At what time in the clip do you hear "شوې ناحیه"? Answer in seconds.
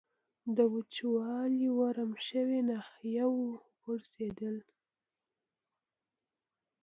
2.27-3.25